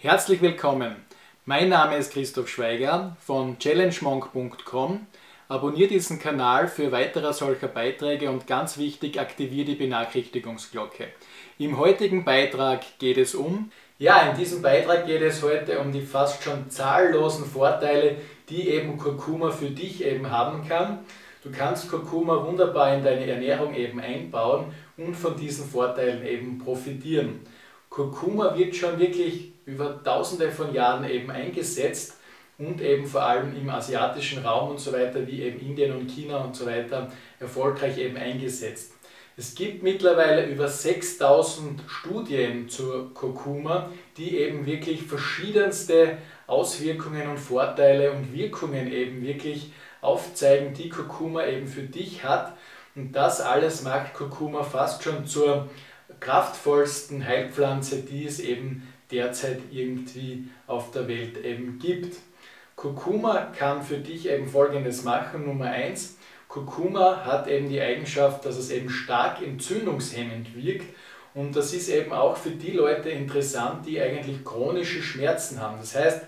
Herzlich 0.00 0.40
willkommen. 0.40 0.94
Mein 1.44 1.70
Name 1.70 1.96
ist 1.96 2.12
Christoph 2.12 2.48
Schweiger 2.48 3.16
von 3.18 3.58
challengemonk.com. 3.58 5.08
Abonniere 5.48 5.88
diesen 5.88 6.20
Kanal 6.20 6.68
für 6.68 6.92
weitere 6.92 7.32
solcher 7.32 7.66
Beiträge 7.66 8.30
und 8.30 8.46
ganz 8.46 8.78
wichtig, 8.78 9.18
aktiviere 9.18 9.66
die 9.66 9.74
Benachrichtigungsglocke. 9.74 11.08
Im 11.58 11.78
heutigen 11.78 12.24
Beitrag 12.24 12.82
geht 13.00 13.18
es 13.18 13.34
um 13.34 13.72
ja, 13.98 14.30
in 14.30 14.36
diesem 14.36 14.62
Beitrag 14.62 15.06
geht 15.06 15.22
es 15.22 15.42
heute 15.42 15.80
um 15.80 15.90
die 15.90 16.02
fast 16.02 16.44
schon 16.44 16.70
zahllosen 16.70 17.44
Vorteile, 17.44 18.18
die 18.48 18.68
eben 18.68 18.96
Kurkuma 18.96 19.50
für 19.50 19.70
dich 19.70 20.04
eben 20.04 20.30
haben 20.30 20.68
kann. 20.68 21.00
Du 21.42 21.50
kannst 21.50 21.90
Kurkuma 21.90 22.46
wunderbar 22.46 22.94
in 22.94 23.02
deine 23.02 23.26
Ernährung 23.26 23.74
eben 23.74 23.98
einbauen 23.98 24.66
und 24.96 25.16
von 25.16 25.36
diesen 25.36 25.68
Vorteilen 25.68 26.24
eben 26.24 26.58
profitieren. 26.58 27.40
Kurkuma 27.90 28.56
wird 28.56 28.76
schon 28.76 29.00
wirklich 29.00 29.57
über 29.68 30.02
tausende 30.02 30.50
von 30.50 30.72
Jahren 30.72 31.08
eben 31.08 31.30
eingesetzt 31.30 32.14
und 32.56 32.80
eben 32.80 33.06
vor 33.06 33.22
allem 33.22 33.54
im 33.54 33.68
asiatischen 33.68 34.44
Raum 34.44 34.70
und 34.70 34.80
so 34.80 34.92
weiter, 34.92 35.26
wie 35.26 35.42
eben 35.42 35.60
Indien 35.60 35.94
und 35.94 36.10
China 36.10 36.38
und 36.38 36.56
so 36.56 36.66
weiter, 36.66 37.12
erfolgreich 37.38 37.98
eben 37.98 38.16
eingesetzt. 38.16 38.94
Es 39.36 39.54
gibt 39.54 39.84
mittlerweile 39.84 40.46
über 40.46 40.66
6000 40.66 41.82
Studien 41.86 42.68
zur 42.68 43.14
Kurkuma, 43.14 43.90
die 44.16 44.38
eben 44.38 44.66
wirklich 44.66 45.04
verschiedenste 45.04 46.18
Auswirkungen 46.48 47.28
und 47.28 47.38
Vorteile 47.38 48.10
und 48.10 48.34
Wirkungen 48.34 48.90
eben 48.90 49.22
wirklich 49.22 49.70
aufzeigen, 50.00 50.74
die 50.74 50.88
Kurkuma 50.88 51.46
eben 51.46 51.68
für 51.68 51.82
dich 51.82 52.24
hat. 52.24 52.56
Und 52.96 53.12
das 53.12 53.40
alles 53.40 53.82
macht 53.82 54.14
Kurkuma 54.14 54.64
fast 54.64 55.04
schon 55.04 55.24
zur 55.24 55.68
kraftvollsten 56.18 57.24
Heilpflanze, 57.24 58.02
die 58.02 58.26
es 58.26 58.40
eben 58.40 58.92
derzeit 59.10 59.60
irgendwie 59.70 60.48
auf 60.66 60.90
der 60.90 61.08
Welt 61.08 61.44
eben 61.44 61.78
gibt. 61.78 62.16
Kurkuma 62.76 63.52
kann 63.56 63.82
für 63.82 63.98
dich 63.98 64.28
eben 64.28 64.46
folgendes 64.46 65.04
machen. 65.04 65.46
Nummer 65.46 65.66
eins: 65.66 66.16
Kurkuma 66.48 67.24
hat 67.24 67.48
eben 67.48 67.68
die 67.68 67.80
Eigenschaft, 67.80 68.44
dass 68.44 68.56
es 68.56 68.70
eben 68.70 68.88
stark 68.88 69.42
entzündungshemmend 69.42 70.54
wirkt 70.54 70.86
und 71.38 71.54
das 71.54 71.72
ist 71.72 71.88
eben 71.88 72.12
auch 72.12 72.36
für 72.36 72.50
die 72.50 72.72
Leute 72.72 73.10
interessant, 73.10 73.86
die 73.86 74.00
eigentlich 74.00 74.44
chronische 74.44 75.00
Schmerzen 75.00 75.60
haben. 75.60 75.76
Das 75.78 75.94
heißt, 75.94 76.22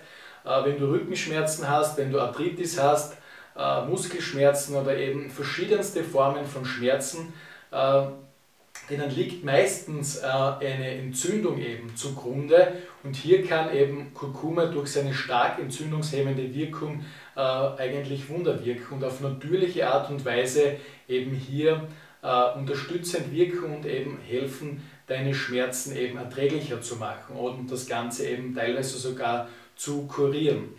äh, 0.45 0.63
wenn 0.63 0.79
du 0.79 0.85
Rückenschmerzen 0.85 1.67
hast, 1.67 1.97
wenn 1.97 2.11
du 2.11 2.21
Arthritis 2.21 2.79
hast, 2.81 3.17
äh, 3.57 3.85
Muskelschmerzen 3.85 4.75
oder 4.75 4.95
eben 4.95 5.29
verschiedenste 5.29 6.03
Formen 6.03 6.45
von 6.45 6.63
Schmerzen, 6.65 7.33
äh, 7.71 8.03
denen 8.91 9.09
liegt 9.09 9.43
meistens 9.43 10.17
äh, 10.17 10.25
eine 10.25 10.91
Entzündung 10.91 11.57
eben 11.59 11.95
zugrunde 11.95 12.73
und 13.03 13.15
hier 13.15 13.45
kann 13.45 13.73
eben 13.73 14.13
Kurkuma 14.13 14.65
durch 14.65 14.91
seine 14.91 15.13
stark 15.13 15.59
entzündungshemmende 15.59 16.53
Wirkung 16.53 17.03
äh, 17.35 17.39
eigentlich 17.39 18.29
Wunder 18.29 18.63
wirken 18.63 18.95
und 18.95 19.03
auf 19.03 19.21
natürliche 19.21 19.87
Art 19.87 20.09
und 20.09 20.25
Weise 20.25 20.75
eben 21.07 21.31
hier 21.31 21.87
äh, 22.21 22.57
unterstützend 22.57 23.31
wirken 23.31 23.75
und 23.75 23.85
eben 23.85 24.19
helfen, 24.27 24.83
deine 25.07 25.33
Schmerzen 25.33 25.95
eben 25.95 26.17
erträglicher 26.17 26.81
zu 26.81 26.97
machen 26.97 27.35
und 27.35 27.71
das 27.71 27.87
Ganze 27.87 28.27
eben 28.27 28.53
teilweise 28.53 28.97
sogar 28.97 29.47
zu 29.75 30.05
kurieren. 30.07 30.75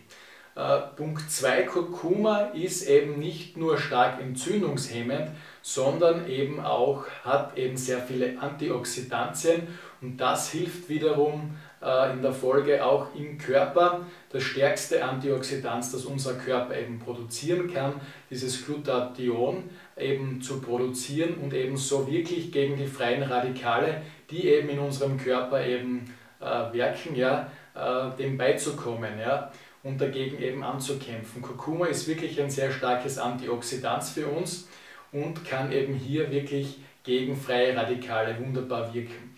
Äh, 0.54 0.78
Punkt 0.96 1.30
2, 1.30 1.62
Kurkuma 1.62 2.50
ist 2.52 2.86
eben 2.86 3.18
nicht 3.18 3.56
nur 3.56 3.78
stark 3.78 4.20
entzündungshemmend, 4.20 5.30
sondern 5.62 6.28
eben 6.28 6.60
auch 6.60 7.06
hat 7.24 7.56
eben 7.56 7.76
sehr 7.76 8.00
viele 8.00 8.38
Antioxidantien 8.38 9.68
und 10.00 10.16
das 10.16 10.50
hilft 10.50 10.88
wiederum 10.88 11.56
äh, 11.80 12.12
in 12.12 12.20
der 12.20 12.32
Folge 12.32 12.84
auch 12.84 13.14
im 13.14 13.38
Körper 13.38 14.00
das 14.30 14.42
stärkste 14.42 15.04
Antioxidant, 15.04 15.84
das 15.94 16.04
unser 16.04 16.34
Körper 16.34 16.76
eben 16.76 16.98
produzieren 16.98 17.72
kann, 17.72 18.00
dieses 18.28 18.66
Glutathion 18.66 19.70
eben 19.96 20.40
zu 20.42 20.60
produzieren 20.60 21.34
und 21.34 21.54
eben 21.54 21.76
so 21.76 22.10
wirklich 22.10 22.50
gegen 22.50 22.76
die 22.76 22.86
freien 22.86 23.22
Radikale, 23.22 24.02
die 24.30 24.48
eben 24.48 24.68
in 24.68 24.80
unserem 24.80 25.16
Körper 25.16 25.64
eben 25.64 26.12
äh, 26.40 26.72
werken, 26.72 27.14
ja, 27.14 27.50
äh, 27.74 28.16
dem 28.18 28.36
beizukommen. 28.36 29.18
Ja 29.20 29.52
und 29.84 30.00
dagegen 30.00 30.40
eben 30.40 30.62
anzukämpfen. 30.62 31.42
Kurkuma 31.42 31.86
ist 31.86 32.06
wirklich 32.06 32.40
ein 32.40 32.50
sehr 32.50 32.70
starkes 32.70 33.18
Antioxidant 33.18 34.04
für 34.04 34.28
uns 34.28 34.68
und 35.12 35.44
kann 35.44 35.70
eben 35.72 35.94
hier 35.94 36.30
wirklich 36.30 36.78
gegen 37.04 37.36
freie 37.36 37.76
Radikale 37.76 38.38
wunderbar 38.38 38.92
wirken. 38.94 39.32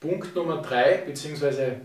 Punkt 0.00 0.34
Nummer 0.36 0.60
3, 0.60 1.04
beziehungsweise 1.06 1.80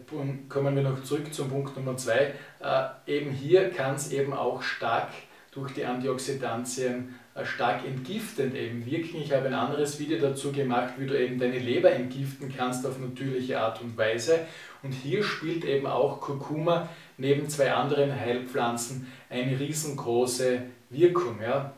kommen 0.50 0.76
wir 0.76 0.84
noch 0.84 1.04
zurück 1.04 1.34
zum 1.34 1.50
Punkt 1.50 1.76
Nummer 1.78 1.96
2, 1.96 2.34
äh, 2.60 2.88
eben 3.08 3.32
hier 3.32 3.70
kann 3.70 3.96
es 3.96 4.12
eben 4.12 4.34
auch 4.34 4.62
stark 4.62 5.10
durch 5.52 5.74
die 5.74 5.86
Antioxidantien 5.86 7.16
äh, 7.34 7.46
stark 7.46 7.86
entgiftend 7.86 8.56
eben 8.56 8.86
wirken. 8.86 9.22
Ich 9.22 9.32
habe 9.32 9.48
ein 9.48 9.54
anderes 9.54 10.00
Video 10.00 10.20
dazu 10.20 10.52
gemacht, 10.52 10.94
wie 10.98 11.08
du 11.08 11.18
eben 11.18 11.40
deine 11.40 11.60
Leber 11.60 11.92
entgiften 11.92 12.54
kannst 12.56 12.86
auf 12.86 13.00
natürliche 13.00 13.60
Art 13.60 13.82
und 13.82 13.98
Weise. 13.98 14.40
Und 14.84 14.92
hier 14.92 15.24
spielt 15.24 15.64
eben 15.64 15.88
auch 15.88 16.20
Kurkuma 16.20 16.90
neben 17.18 17.50
zwei 17.50 17.72
anderen 17.72 18.14
Heilpflanzen 18.14 19.08
eine 19.30 19.58
riesengroße 19.60 20.64
Wirkung. 20.90 21.40
Ja. 21.42 21.74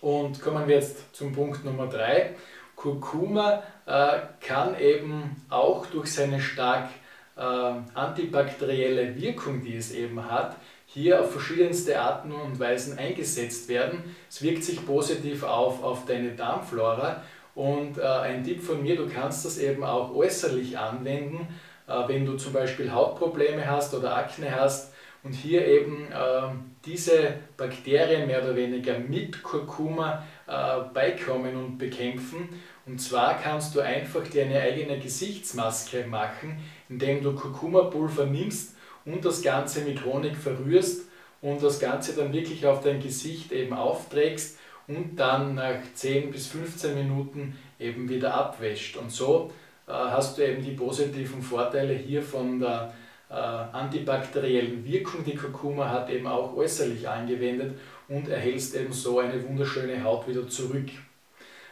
Und 0.00 0.40
kommen 0.42 0.68
wir 0.68 0.76
jetzt 0.76 1.14
zum 1.14 1.32
Punkt 1.32 1.64
Nummer 1.64 1.86
3. 1.86 2.34
Kurkuma 2.74 3.62
äh, 3.86 4.18
kann 4.40 4.78
eben 4.78 5.44
auch 5.48 5.86
durch 5.86 6.12
seine 6.12 6.40
stark 6.40 6.88
äh, 7.36 7.40
antibakterielle 7.40 9.16
Wirkung, 9.20 9.62
die 9.62 9.76
es 9.76 9.92
eben 9.92 10.30
hat, 10.30 10.56
hier 10.86 11.20
auf 11.20 11.32
verschiedenste 11.32 12.00
Arten 12.00 12.32
und 12.32 12.60
Weisen 12.60 12.98
eingesetzt 12.98 13.68
werden. 13.68 14.14
Es 14.28 14.42
wirkt 14.42 14.64
sich 14.64 14.84
positiv 14.86 15.42
auf, 15.42 15.82
auf 15.82 16.04
deine 16.06 16.32
Darmflora 16.32 17.22
und 17.54 17.98
äh, 17.98 18.02
ein 18.02 18.44
Tipp 18.44 18.62
von 18.62 18.82
mir, 18.82 18.96
du 18.96 19.08
kannst 19.08 19.44
das 19.44 19.58
eben 19.58 19.82
auch 19.82 20.14
äußerlich 20.14 20.78
anwenden, 20.78 21.48
äh, 21.86 22.06
wenn 22.06 22.26
du 22.26 22.36
zum 22.36 22.52
Beispiel 22.52 22.92
Hautprobleme 22.92 23.66
hast 23.66 23.94
oder 23.94 24.16
Akne 24.16 24.54
hast 24.54 24.92
und 25.26 25.32
hier 25.32 25.66
eben 25.66 26.06
äh, 26.12 26.48
diese 26.84 27.34
Bakterien 27.56 28.28
mehr 28.28 28.44
oder 28.44 28.54
weniger 28.54 28.96
mit 28.96 29.42
Kurkuma 29.42 30.24
äh, 30.46 30.82
beikommen 30.94 31.56
und 31.56 31.78
bekämpfen. 31.78 32.48
Und 32.86 33.00
zwar 33.00 33.40
kannst 33.40 33.74
du 33.74 33.80
einfach 33.80 34.22
dir 34.28 34.44
eine 34.44 34.60
eigene 34.60 35.00
Gesichtsmaske 35.00 36.06
machen, 36.06 36.60
indem 36.88 37.24
du 37.24 37.34
Kurkuma-Pulver 37.34 38.26
nimmst 38.26 38.76
und 39.04 39.24
das 39.24 39.42
Ganze 39.42 39.80
mit 39.80 40.04
Honig 40.04 40.36
verrührst 40.36 41.08
und 41.42 41.60
das 41.60 41.80
Ganze 41.80 42.14
dann 42.14 42.32
wirklich 42.32 42.64
auf 42.64 42.84
dein 42.84 43.00
Gesicht 43.00 43.50
eben 43.50 43.74
aufträgst 43.74 44.58
und 44.86 45.16
dann 45.16 45.56
nach 45.56 45.80
10 45.94 46.30
bis 46.30 46.46
15 46.46 46.94
Minuten 46.94 47.58
eben 47.80 48.08
wieder 48.08 48.32
abwäscht. 48.32 48.96
Und 48.96 49.10
so 49.10 49.50
äh, 49.88 49.90
hast 49.90 50.38
du 50.38 50.46
eben 50.46 50.62
die 50.62 50.72
positiven 50.76 51.42
Vorteile 51.42 51.94
hier 51.94 52.22
von 52.22 52.60
der 52.60 52.94
äh, 53.28 53.34
antibakteriellen 53.34 54.84
Wirkung, 54.84 55.24
die 55.24 55.34
Kurkuma 55.34 55.88
hat, 55.88 56.10
eben 56.10 56.26
auch 56.26 56.54
äußerlich 56.54 57.08
angewendet 57.08 57.78
und 58.08 58.28
erhältst 58.28 58.76
eben 58.76 58.92
so 58.92 59.18
eine 59.18 59.42
wunderschöne 59.46 60.02
Haut 60.04 60.28
wieder 60.28 60.48
zurück. 60.48 60.88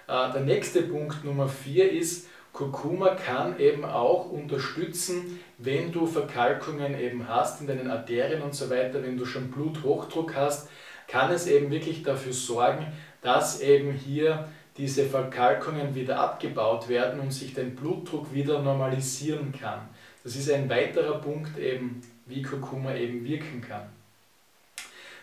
Äh, 0.09 0.33
der 0.33 0.41
nächste 0.41 0.83
Punkt 0.83 1.25
Nummer 1.25 1.49
4 1.49 1.93
ist, 1.93 2.29
Kurkuma 2.53 3.17
kann 3.17 3.59
eben 3.59 3.85
auch 3.85 4.31
unterstützen, 4.31 5.41
wenn 5.59 5.91
du 5.91 6.07
Verkalkungen 6.07 6.99
eben 6.99 7.29
hast 7.29 7.61
in 7.61 7.67
deinen 7.67 7.91
Arterien 7.91 8.43
und 8.43 8.55
so 8.55 8.71
weiter, 8.71 9.03
wenn 9.03 9.17
du 9.17 9.27
schon 9.27 9.51
Bluthochdruck 9.51 10.37
hast, 10.37 10.69
kann 11.09 11.33
es 11.33 11.49
eben 11.49 11.71
wirklich 11.71 12.05
dafür 12.05 12.33
sorgen, 12.33 12.87
dass 13.23 13.61
eben 13.61 13.93
hier 13.93 14.49
diese 14.77 15.05
Verkalkungen 15.05 15.95
wieder 15.95 16.19
abgebaut 16.19 16.89
werden 16.89 17.21
und 17.21 17.33
sich 17.33 17.55
dein 17.55 17.75
Blutdruck 17.75 18.33
wieder 18.35 18.61
normalisieren 18.61 19.53
kann. 19.53 19.89
Das 20.25 20.37
ist 20.37 20.51
ein 20.51 20.69
weiterer 20.69 21.21
Punkt 21.21 21.59
eben, 21.59 22.01
wie 22.27 22.43
Kurkuma 22.43 22.95
eben 22.95 23.25
wirken 23.25 23.61
kann. 23.61 23.83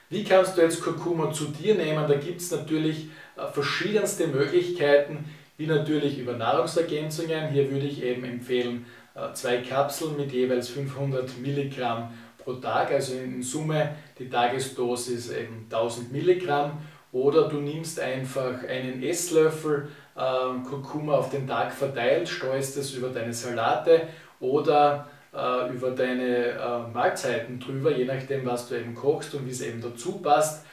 Wie 0.10 0.24
kannst 0.24 0.58
du 0.58 0.62
jetzt 0.62 0.82
Kurkuma 0.82 1.32
zu 1.32 1.46
dir 1.46 1.76
nehmen? 1.76 2.06
Da 2.08 2.16
gibt 2.16 2.42
es 2.42 2.52
natürlich 2.52 3.08
äh, 3.38 3.48
verschiedenste 3.52 4.28
Möglichkeiten, 4.28 5.26
wie 5.58 5.68
natürlich 5.68 6.20
über 6.20 6.34
Nahrungsergänzungen. 6.34 7.50
Hier 7.50 7.72
würde 7.72 7.88
ich 7.88 8.04
eben 8.04 8.26
empfehlen, 8.26 8.86
äh, 9.16 9.34
zwei 9.34 9.58
Kapseln 9.58 10.18
mit 10.18 10.32
jeweils 10.32 10.70
500 10.70 11.38
Milligramm 11.40 12.14
pro 12.38 12.54
Tag, 12.54 12.92
also 12.92 13.14
in 13.16 13.42
Summe 13.42 13.96
die 14.20 14.30
Tagesdosis 14.30 15.32
eben 15.32 15.68
1000 15.70 16.12
Milligramm 16.12 16.80
oder 17.12 17.50
du 17.50 17.58
nimmst 17.58 18.00
einfach 18.00 18.64
einen 18.68 19.04
Esslöffel 19.04 19.90
äh, 20.16 20.68
Kurkuma 20.68 21.14
auf 21.14 21.30
den 21.30 21.48
Tag 21.48 21.74
verteilt, 21.74 22.30
streust 22.30 22.78
es 22.78 22.94
über 22.94 23.10
deine 23.10 23.34
Salate 23.34 24.08
oder 24.40 25.08
äh, 25.34 25.74
über 25.74 25.92
deine 25.92 26.52
äh, 26.52 26.94
Mahlzeiten 26.94 27.60
drüber, 27.60 27.96
je 27.96 28.06
nachdem, 28.06 28.46
was 28.46 28.68
du 28.68 28.76
eben 28.76 28.96
kochst 28.96 29.34
und 29.36 29.46
wie 29.46 29.52
es 29.52 29.62
eben 29.62 29.82
dazu 29.82 30.20
passt. 30.20 30.66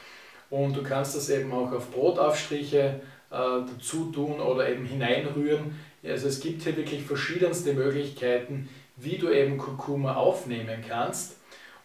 Und 0.49 0.75
du 0.75 0.83
kannst 0.83 1.15
das 1.15 1.29
eben 1.29 1.51
auch 1.51 1.71
auf 1.71 1.91
Brotaufstriche 1.91 2.77
äh, 2.77 3.01
dazu 3.31 4.11
tun 4.11 4.39
oder 4.39 4.67
eben 4.69 4.85
hineinrühren. 4.85 5.79
Also 6.03 6.27
es 6.27 6.39
gibt 6.39 6.63
hier 6.63 6.75
wirklich 6.75 7.03
verschiedenste 7.03 7.73
Möglichkeiten, 7.73 8.69
wie 8.95 9.17
du 9.17 9.29
eben 9.29 9.57
Kurkuma 9.57 10.15
aufnehmen 10.15 10.83
kannst. 10.87 11.37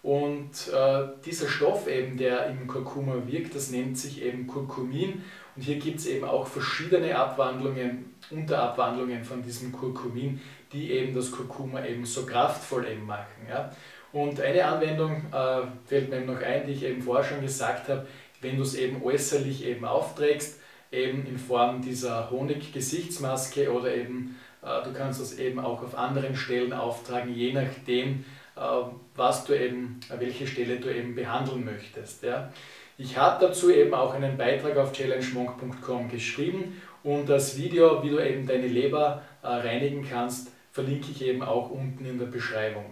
Und 0.05 0.51
äh, 0.71 1.09
dieser 1.25 1.49
Stoff 1.49 1.89
eben, 1.89 2.19
der 2.19 2.49
im 2.49 2.67
Kurkuma 2.67 3.15
wirkt, 3.27 3.55
das 3.55 3.71
nennt 3.71 3.97
sich 3.97 4.23
eben 4.23 4.47
Kurkumin. 4.47 5.25
Und 5.57 5.63
hier 5.63 5.77
gibt 5.77 5.99
es 5.99 6.07
eben 6.07 6.27
auch 6.27 6.47
verschiedene 6.47 7.17
Abwandlungen, 7.17 8.15
Unterabwandlungen 8.31 9.25
von 9.25 9.43
diesem 9.43 9.73
Kurkumin, 9.73 10.43
die 10.75 10.91
eben 10.91 11.15
das 11.15 11.31
Kurkuma 11.31 11.83
eben 11.87 12.05
so 12.05 12.27
kraftvoll 12.27 12.87
eben 12.87 13.07
machen. 13.07 13.47
Ja. 13.49 13.73
Und 14.13 14.39
eine 14.43 14.67
Anwendung 14.67 15.23
äh, 15.33 15.63
fällt 15.87 16.11
mir 16.11 16.21
noch 16.21 16.43
ein, 16.43 16.67
die 16.67 16.73
ich 16.73 16.83
eben 16.83 17.01
vorher 17.01 17.25
schon 17.25 17.41
gesagt 17.41 17.89
habe, 17.89 18.07
wenn 18.43 18.59
du 18.59 18.63
es 18.63 18.75
eben 18.75 19.03
äußerlich 19.03 19.65
eben 19.65 19.87
aufträgst, 19.87 20.61
eben 20.93 21.27
in 21.27 21.39
Form 21.39 21.81
dieser 21.81 22.31
Honig-Gesichtsmaske 22.31 23.73
oder 23.73 23.95
eben 23.95 24.37
äh, 24.63 24.83
du 24.83 24.93
kannst 24.93 25.21
das 25.21 25.39
eben 25.39 25.61
auch 25.61 25.83
auf 25.83 25.97
anderen 25.97 26.37
Stellen 26.37 26.75
auftragen, 26.75 27.35
je 27.35 27.55
nachdem, 27.55 28.25
was 28.55 29.45
du 29.45 29.59
eben, 29.59 30.01
welche 30.19 30.47
Stelle 30.47 30.77
du 30.77 30.95
eben 30.95 31.15
behandeln 31.15 31.65
möchtest. 31.65 32.23
Ja. 32.23 32.53
Ich 32.97 33.17
habe 33.17 33.45
dazu 33.45 33.71
eben 33.71 33.93
auch 33.95 34.15
einen 34.15 34.37
Beitrag 34.37 34.77
auf 34.77 34.93
challengemonk.com 34.93 36.09
geschrieben 36.09 36.81
und 37.03 37.29
das 37.29 37.57
Video, 37.57 38.03
wie 38.03 38.11
du 38.11 38.19
eben 38.19 38.47
deine 38.47 38.69
Leber 38.69 39.23
äh, 39.43 39.49
reinigen 39.49 40.07
kannst, 40.09 40.53
verlinke 40.73 41.11
ich 41.11 41.23
eben 41.23 41.43
auch 41.43 41.71
unten 41.71 42.05
in 42.05 42.19
der 42.19 42.27
Beschreibung. 42.27 42.87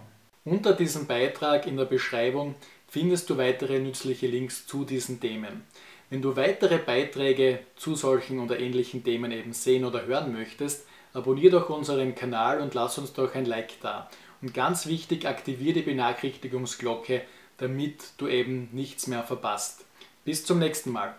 Unter 0.44 0.73
diesem 0.73 1.06
Beitrag 1.06 1.67
in 1.67 1.76
der 1.76 1.85
Beschreibung 1.85 2.56
findest 2.88 3.31
du 3.31 3.38
weitere 3.38 3.79
nützliche 3.79 4.26
Links 4.26 4.67
zu 4.67 4.85
diesen 4.85 5.20
Themen. 5.20 5.62
Wenn 6.11 6.20
du 6.20 6.37
weitere 6.37 6.79
Beiträge 6.79 7.61
zu 7.76 7.94
solchen 7.94 8.41
oder 8.41 8.58
ähnlichen 8.58 9.03
Themen 9.03 9.32
eben 9.32 9.53
sehen 9.53 9.85
oder 9.85 10.05
hören 10.05 10.32
möchtest, 10.32 10.87
abonniere 11.15 11.53
doch 11.53 11.70
unseren 11.70 12.15
Kanal 12.15 12.61
und 12.61 12.75
lass 12.75 12.99
uns 12.99 13.12
doch 13.12 13.35
ein 13.35 13.47
Like 13.47 13.81
da. 13.81 14.11
Und 14.43 14.53
ganz 14.53 14.87
wichtig, 14.87 15.27
aktiviere 15.27 15.75
die 15.75 15.83
Benachrichtigungsglocke, 15.83 17.23
damit 17.59 18.15
du 18.19 18.27
eben 18.27 18.69
nichts 18.73 19.06
mehr 19.06 19.23
verpasst. 19.23 19.85
Bis 20.25 20.44
zum 20.44 20.59
nächsten 20.59 20.91
Mal. 20.91 21.15